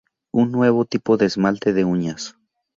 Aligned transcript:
Un 0.31 0.51
nuevo 0.51 0.85
tipo 0.85 1.15
de 1.17 1.25
esmalte 1.27 1.73
de 1.73 1.85
uñas. 1.85 2.35